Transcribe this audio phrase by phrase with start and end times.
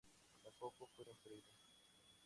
[0.41, 1.45] Tampoco fue construido.